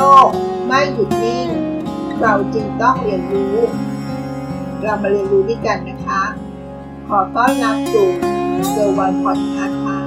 [0.00, 0.28] ลก
[0.66, 1.48] ไม่หยุดนิ่ง
[2.20, 3.56] เราจึงต้องเรียนรู้
[4.82, 6.22] เรามาเรียนรู้ด้วยกันนะคะ
[7.08, 8.08] ขอต้อนรับสู่
[8.70, 9.98] เซอร์วันพอดคาส์ค่ะ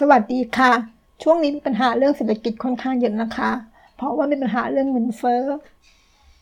[0.00, 0.72] สวัสดีค่ะ
[1.22, 3.50] ช่วงนี้มีปัญหาเรื่องเศรษฐกิจค่อนข้างเยอะนะคะ
[3.96, 5.42] เพราะว่ามีปัญหาเรื่องเงินเฟ้อ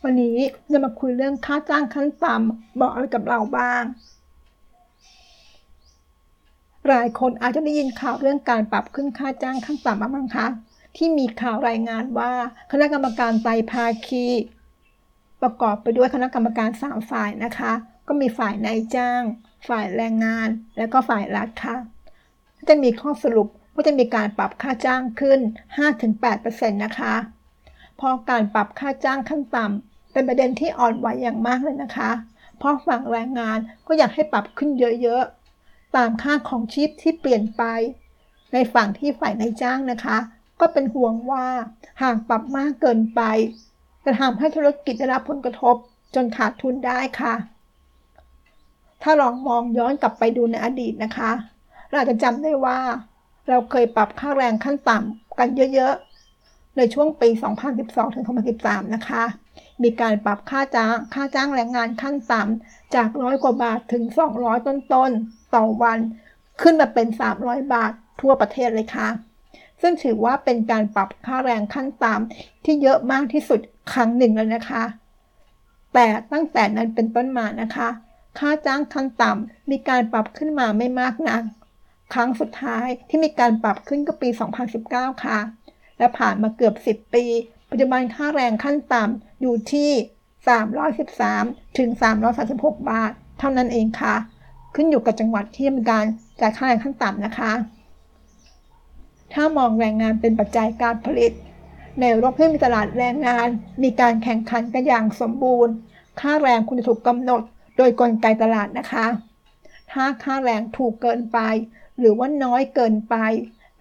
[0.03, 0.37] วันนี้
[0.71, 3.83] จะมาคุยเรื่องค่าจ้างขั้นต่ำบอกอะไรกับเราบ้าง
[6.87, 10.47] หลายคนอาจจะได้ยินข่าวเรื่องการปรับขึ้นค่าจ้างขั้นต่ำบ้างคะ
[10.97, 12.31] ที่มีข่าวรายงานว่า
[12.71, 14.25] คณะกรรมการไตรภาคี
[15.41, 17.71] ประกอบไปด้วยคณะกรรมการสามฝ่ายนะคะ
[18.07, 19.21] ก็มีฝ่ายนายจ้าง
[19.67, 21.75] ฝ่ายแรงงาน และก็ฝ่ายรัฐค่ะ
[22.69, 25.39] จะมีข้อสรุปว่าจะมีการปรับค่าจ้างขึ้น
[26.09, 27.15] 5-8%นะคะ
[27.97, 32.11] เพราะการปรับค่าจ้างขั้นต่ำเป็นประเด็นที่อ่อนไหวอย่างมากเลยนะคะ
[32.57, 33.57] เพราะฝั่งแรงงาน
[33.87, 34.69] ก็อยากให้ปรับขึ้น
[35.01, 35.40] เยอะๆ
[35.95, 37.63] ตามค่าของชีพที่เปลี่ยนไป
[38.53, 40.17] ในฝั่งที่ฝ่ายนายจ้างนะคะ
[40.59, 41.47] ก็เป็นห่วงว่า
[42.01, 43.21] หากปรับมากเกินไป
[44.05, 45.75] จะทำให้ธุรกิจได้รับผลกระทบ
[46.15, 47.33] จนขาดทุนได้ค่ะ
[49.01, 51.31] ถ้าลองมองย้อนกลับไปดูในอดีตนะคะ
[51.91, 52.79] เราจะจำได้ว่า
[53.49, 57.29] เราเคยปรับค่าแรงขั้นต่ำกันเยอะๆ ในช่วงปี
[57.71, 58.25] 2012 ถึง
[58.59, 59.23] 2013 นะคะ
[59.83, 64.03] มีการปรับค่าจ้างค่าจ้างแรงงานขั้นต่ำจากร้อยกว่าบาทถึง
[64.37, 65.99] 200 ต้นๆ ต่อวัน
[66.61, 67.07] ขึ้นมาเป็น
[67.39, 69.07] 300 บาททั่วประเทศเลยค่ะ
[69.81, 73.59] ซึ่งถือว่าเป็นการปรับค่าแรงขั้นต่ำที่เยอะมากที่สุด
[73.93, 74.83] ครั้งหนึ่งแล้วนะคะ
[75.93, 77.89] แต่ตั้งแต่นั้นเป็นต้นมานะคะ
[78.39, 81.43] ค่าจ้างขั้นต่ำมีการปรับขึ้นมาไม่มากนัก
[82.13, 84.29] ครั้งสุดท้ายที่มีการปรับขึ้นก็ปี
[84.75, 85.39] 2019 ค่ะ
[85.97, 87.25] และผ่านมาเกือบ 10 ปี
[87.69, 89.89] ปัจจุบันค่าแรงขั้นต่ำอยู่ที่
[90.83, 91.89] 313 ถึง
[92.39, 94.15] 336 บาท เท่านั้นเองค่ะ
[94.75, 96.05] ขึ้นอยู่กับจังหวัดที่มีการ
[96.41, 97.51] จ่ายค่าแรงขั้นต่ำนะคะ
[99.33, 101.31] ถ้ามองแรงงานเป็นปัจจัยการผลิต
[101.99, 103.47] ในโลกที่มีตลาดแรงงาน
[103.83, 105.73] มีการแข่งขันกันอย่างสมบูรณ์
[106.21, 107.41] ค่าแรงคุณจะถูกกำหนด
[107.77, 109.05] โดยกลไกตลาดนะคะ
[109.91, 111.39] ถ้าค่าแรงถูกเกินไป
[111.99, 113.15] หรือว่าน้อยเกินไป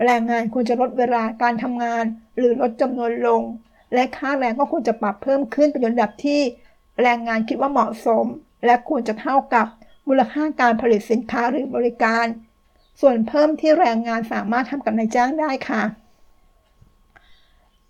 [0.05, 2.05] แรงงานควรจะลดเวลาการทำงาน
[2.39, 3.43] หรือลดจำนวนลง
[3.95, 6.41] และค่าแรงก็ควรจะปรับเพิ่มขึ้นเป็นระดับที่
[7.03, 8.25] แรงงานคิดว่าเหมาะสม
[8.67, 9.67] และควรจะเท่ากับ
[10.13, 12.27] มูลค่าการผลิตสินค้าหรือบริการ
[13.01, 15.83] ส่วนเพิ่มที่แรงงานสามารถทำกับนายจ้างได้ค่ะ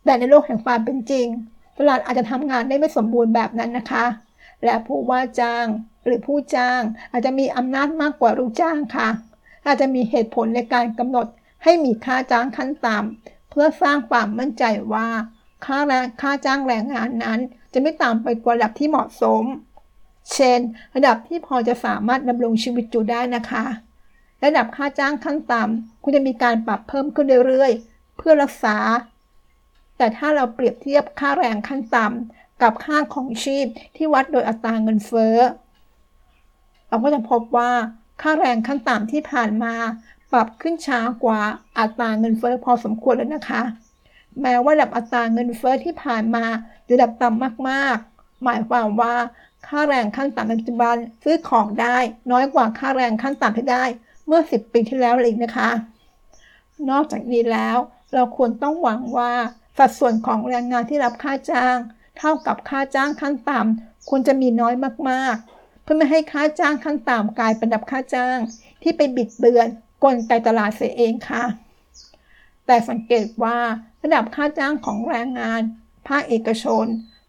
[0.04, 1.26] แต่ในโลกแห่งความเป็นจริง
[1.78, 4.06] ตลาดอาจจะทำงานได้ไม่สมบูรณ์แบบนั้นนะคะ
[4.64, 5.66] และผู้ว่าจ้าง
[6.04, 6.80] หรือผู้จ้าง
[7.12, 9.08] อาจจะมีอำนาจมากกว่าลูกจ้างค่ะ
[9.66, 11.26] อาจจะมีเหตุผลในการกำหนด
[11.64, 15.08] ให้มีค่าจ้างขั้นต่ำเพื่อสร้างความมั่นใจว่า
[15.64, 17.40] ค่าแรงค่าจ้างแรงงานนั้น
[17.72, 19.44] จะไม่ต่ำไปกว่าระดับที่เหมาะสม
[20.34, 20.58] เช่น
[20.94, 23.64] ระดับที่พอจะสามารถดำรงชีวิตอยู่ได้นะคะ
[24.44, 28.76] ระดับค่าจ้างขั้นต่ำคุณจะมีการปรับเพิ่มขึ้นเรื่อยๆ เพื่อรักษา
[29.96, 35.36] แต่ถ้าเราเปรียบเทียบค่าแรงขั้นต่ำกับค่าของชีพที่วัดโดยอัตราเงินเฟ้อ
[36.88, 37.70] เราก็จะพบว่า
[38.22, 39.74] ค่าแรงขั้นต่ำที่ผ่านมา
[40.32, 41.40] ปรับขึ้นช้ากว่า
[41.78, 43.62] อัตราเงินเฟ้อพอสมควรแล้วนะคะ
[44.42, 46.44] แม้ว่าระดับอัตราเงินเฟ้อที่ผ่านมา
[46.90, 48.09] ระดับต่ำมากๆ
[48.44, 49.14] หมายความว่า
[49.66, 51.96] ค่าแรงขั้นต่ำปัจจุบันซื้อของได้
[52.32, 53.84] น้อยกว่าค่าแรงขั้นต่ำที่ได้
[54.26, 55.70] เมื่อ 10 ปีที่แล้วเลยนะคะ
[56.90, 57.76] นอกจากนี้แล้ว
[58.14, 59.32] เราควรต้องหวังว่า
[59.78, 61.76] สัดส่วนของแรงงานที่รับค่าจ้าง
[62.18, 64.74] เท่ากับค่าจ้างขั้นต่ำควรจะมีน้อย
[65.10, 68.38] มากๆ เพื่อไม่ให้ค่าจ้างขั้นต่ำกลายเป็นดับค่าจ้าง
[68.82, 69.68] ที่ไปบิดเบือน
[70.04, 71.44] กลไกตลาดเสียเองค่ะ
[72.66, 73.58] แต่สังเกตว่า
[74.02, 75.62] ระดับค่าจ้างของแรงงาน
[76.08, 76.86] ภาคเอกชน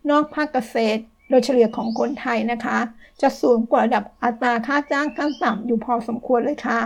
[0.09, 2.77] นอกภาคเกษตร โดยเฉลี่ยของคนไทยนะคะ
[3.21, 6.81] จะสูงกว่าระดับอัตราค่าจ้างขั้นต่ำอยู่พอสมควรเลยค่ะ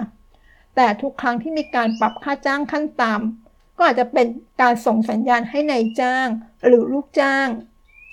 [0.75, 4.27] แต่ทุกครั้งที่มีการปรับค่าจ้างขั้นต่ำก็อาจจะเป็น
[4.61, 6.27] การส่งสัญญาณให้ในายจ้าง
[6.65, 7.47] หรือลูกจ้าง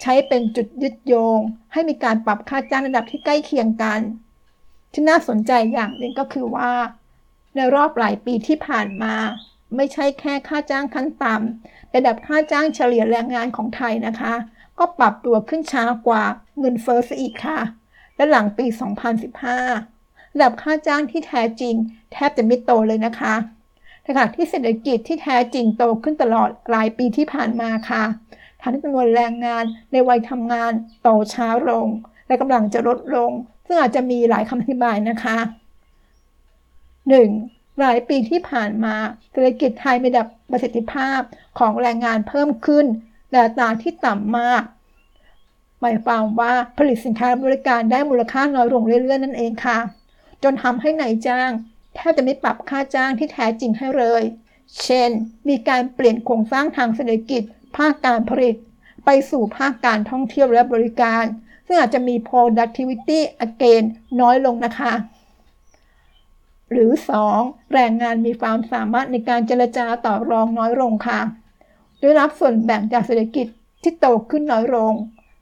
[0.03, 1.41] ใช้เป็นจุดยึดโยง
[1.73, 4.01] ให้มีการปรับค่าจ้างระดับที่ใกล้เคียงกัน
[4.93, 6.73] ที่น่าสนใจอย่างหนึ่งก็คือว่า
[7.55, 9.15] ในรอบหลายปีที่ผ่านมา
[9.77, 14.35] ไม่ใช่แค่ค่าจ้างขั้นต่ำระดับค่าจ้างเฉลี่ยแรงงานของไทยนะคะ
[14.79, 16.23] ก็ปรับตัวขึ้นช้ากว่า
[16.59, 17.59] เงินเฟ้อซะอีกค่ะ
[18.17, 18.67] และหลังปี
[19.51, 21.75] 2015ระดับค่าจ้างที่แท้จริง
[22.13, 23.35] แทบจะไม่โตเลยนะคะ
[24.07, 28.05] ขณะที่เศรษฐกิจที่แท้จริงโตขึ้นตลอดหลายปีที่ผ่านมาค่ะ
[28.61, 30.73] ทำให้จำนวนแรงงานในวัยทำงาน
[31.03, 31.87] โตช้าลง
[32.27, 33.33] และกำลังจะลดลง
[33.67, 35.37] ซึ่งอาจจะมีหลายคำอธิบายนะคะ
[36.99, 37.79] 1.
[37.81, 38.95] หลายปีที่ผ่านมา
[39.31, 41.21] เศรษฐกิจไทยมีดับประสิทธิภาพ
[41.59, 42.87] ของแรงงานเพิ่มขึ้น
[43.33, 44.63] แต่ตาที่ต่ำมาก
[45.81, 49.79] หมายความว่าผลิตสินค้าบริการได้มูลค่าน้อยลงเรื่อยๆนั่นเองค่ะ
[50.43, 51.51] จนทำให้นายจ้าง
[51.95, 54.23] แทบจะไม่ปรับค่าจ้างที่แท้จริงให้เลย
[54.85, 55.11] เช่น
[55.49, 57.43] มีการเปลี่ยนโครงสร้างทางเศรษฐกิจ
[57.77, 58.57] ภาคการผลิต
[59.05, 61.25] ไปสู่ภาคการท่องเที่ยวและบริการ
[61.67, 63.85] ซึ่งอาจจะมี productivity again
[64.21, 64.93] น้อยลงนะคะ
[66.71, 66.91] หรือ
[67.33, 67.73] 2.
[67.75, 71.21] แรงงานมีความสามารถในการเจรจาต่อรองน้อยลงค่ะ
[72.03, 73.47] ได้รับส่วนแบ่งจากเศรษฐกิจ
[73.83, 74.95] ที่โตขึ้นน้อยลง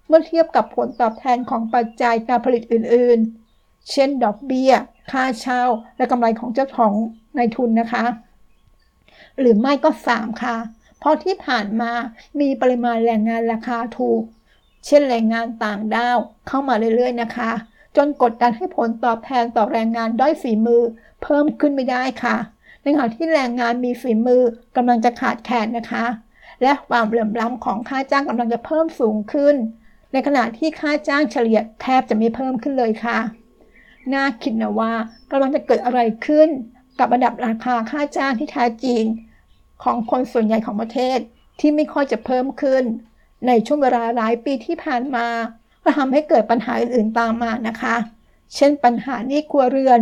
[0.07, 4.73] เมื่อเทียบกับผลตอบแทนของปัจจัยการผลิตอื่นๆ เช่น ดอกเบี้ย
[5.13, 5.63] ค่าเช่า
[5.97, 6.93] และกำไรของเจ้าของ
[7.37, 8.05] นายทุนนะคะ
[9.39, 10.57] หรือไม่ก็ 3 ค่ะ
[10.99, 11.93] เพราะที่ผ่านมา
[12.41, 14.23] มีปริมาณแรงงานราคาถูก
[14.87, 16.19] เช่นแรงงานต่างด้าว
[16.49, 17.51] เข้ามาเรื่อยๆนะคะ
[17.97, 20.83] จนกดดันให้ผลตอบแทนต่อแรงงานด้อยฝีมือ
[21.23, 22.37] เพิ่มขึ้นไม่ได้ค่ะ
[22.83, 24.43] ในขณะที่แรงงานมีฝีมือ
[24.77, 26.05] กำลังจะขาดแคลนนะคะ
[26.63, 29.55] และความเหลื่อมล้ำของค่าจ้างกำลังจะเพิ่มสูงขึ้น
[30.13, 33.19] ในขณะที่ค่าจ้างเฉลี่ยแทบจะไม่เพิ่มขึ้นเลยค่ะ
[34.15, 34.93] น่าคิดนะว่า
[35.31, 36.49] กำลังจะเกิดอะไรขึ้น
[36.99, 39.03] กับระดับราคาค่าจ้างที่แท้จริง
[39.83, 41.19] ของคนส่วนใหญ่ของประเทศ
[41.61, 42.85] ที่ไม่ค่อยจะเพิ่มขึ้น
[43.47, 45.27] ในช่วงเวลาหลายปีที่ผ่านมา
[45.83, 47.97] ก็ทำให้เกิดปัญหาอื่นๆตามมานะคะ
[48.55, 50.01] เช่นปัญหานี้ครัวเรือน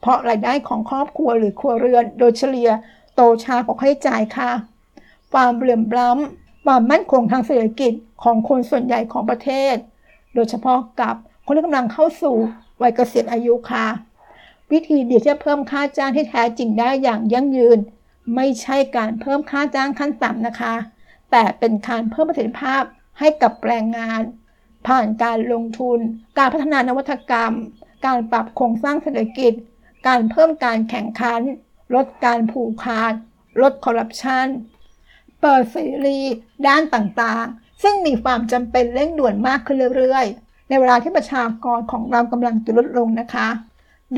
[0.00, 2.70] เพราะรายได้ของครอบครัวหรือครัวเรือนโดยเฉลี่ย
[3.14, 4.50] โตช้ากว่าค่าใช้จ่ายค่ะ
[5.32, 7.92] ความเหลื่อมล้ำความมั่นคงทางเศรษฐกิจ
[8.22, 9.74] ของคนส่วนใหญ่ของประเทศ
[10.34, 11.14] โดยเฉพาะกับ
[11.46, 12.36] คนที่กำลังเข้าสู่
[12.82, 13.86] วัยเกษียณอายุค่ะ
[14.72, 17.78] วิธีเดียวที่จะเพิ่มค่าจ้างที่แท้จริงได้อย่างยั่งยืน
[18.34, 20.74] ไม่ใช่การเพิ่มค่าจ้างขั้นต่ำนะคะ
[21.30, 22.82] แต่เป็นการเพิ่มประสิทธิภาพ
[23.18, 24.22] ให้กับแรงงาน
[24.86, 25.98] ผ่านการลงทุน
[26.38, 27.54] การพัฒนานวัตกรรม
[28.06, 29.52] การปรับโครงสร้างเศรษฐกิจ
[30.06, 31.40] การเพิ่มการแข่งขัน
[31.94, 33.14] ลดการผูกขาด
[33.62, 34.46] ลดคอร์รัปชัน
[35.42, 36.18] เปิดเสรี
[36.66, 43.48] ด้านต่างๆ ซึ่งมีความจำเป็นเร่งด่วนมากขึ้นเรื่อยๆ ในเวลาที่ประชากรของเรากำลังจะลดลงนะคะ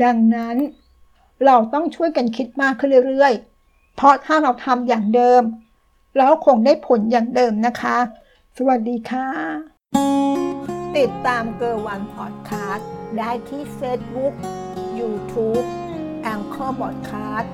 [0.03, 0.57] ดังนั้น
[1.45, 5.41] เราต้องช่วยกันคิดมากขึ้นเรื่อยๆ เพราะถ้าเราทำอย่างเดิม
[6.17, 7.97] เราคงได้ผลอย่างเดิมนะคะ
[8.57, 9.27] สวัสดีค่ะ
[10.97, 14.33] ติดตามเกอร์วันพอดคาสต์ได้ที่ Facebook
[14.99, 15.65] YouTube
[16.21, 17.53] แองเกอร์บอดคาสต์